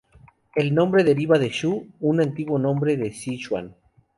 [0.61, 1.71] El nombre deriva de "Shu",
[2.13, 3.75] un antiguo nombre de Sichuan.